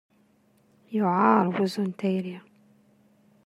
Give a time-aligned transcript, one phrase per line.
[0.93, 2.37] Yewɛaṛ wuzzu n tayri.